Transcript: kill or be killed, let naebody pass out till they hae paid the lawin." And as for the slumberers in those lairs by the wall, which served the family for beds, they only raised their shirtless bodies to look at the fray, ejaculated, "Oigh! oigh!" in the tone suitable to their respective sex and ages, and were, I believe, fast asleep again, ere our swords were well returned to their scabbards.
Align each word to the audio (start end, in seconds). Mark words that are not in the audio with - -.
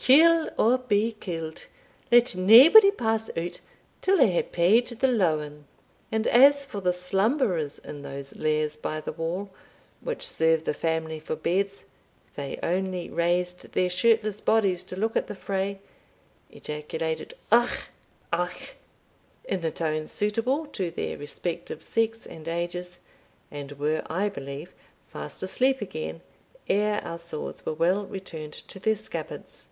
kill 0.00 0.48
or 0.56 0.78
be 0.78 1.10
killed, 1.12 1.66
let 2.10 2.34
naebody 2.34 2.90
pass 2.96 3.36
out 3.36 3.58
till 4.00 4.16
they 4.16 4.30
hae 4.30 4.42
paid 4.42 4.86
the 4.86 5.08
lawin." 5.08 5.64
And 6.12 6.26
as 6.28 6.64
for 6.64 6.80
the 6.80 6.92
slumberers 6.94 7.78
in 7.80 8.02
those 8.02 8.34
lairs 8.36 8.76
by 8.76 9.00
the 9.02 9.12
wall, 9.12 9.50
which 10.00 10.26
served 10.26 10.64
the 10.64 10.72
family 10.72 11.18
for 11.18 11.34
beds, 11.36 11.84
they 12.36 12.60
only 12.62 13.10
raised 13.10 13.72
their 13.72 13.90
shirtless 13.90 14.40
bodies 14.40 14.82
to 14.84 14.94
look 14.96 15.14
at 15.16 15.26
the 15.26 15.34
fray, 15.34 15.78
ejaculated, 16.48 17.34
"Oigh! 17.52 17.88
oigh!" 18.32 18.74
in 19.46 19.60
the 19.62 19.72
tone 19.72 20.06
suitable 20.08 20.66
to 20.68 20.90
their 20.92 21.18
respective 21.18 21.82
sex 21.84 22.24
and 22.24 22.46
ages, 22.48 23.00
and 23.50 23.72
were, 23.72 24.02
I 24.08 24.28
believe, 24.30 24.72
fast 25.12 25.42
asleep 25.42 25.82
again, 25.82 26.22
ere 26.68 27.00
our 27.04 27.18
swords 27.18 27.66
were 27.66 27.74
well 27.74 28.06
returned 28.06 28.54
to 28.54 28.78
their 28.78 28.96
scabbards. 28.96 29.66